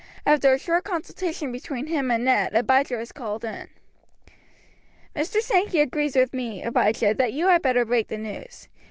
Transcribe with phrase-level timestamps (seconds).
[0.25, 3.67] After a short consultation between him and Ned, Abijah was called in.
[5.15, 5.39] "Mr.
[5.41, 8.67] Sankey agrees with me, Abijah, that you had better break the news.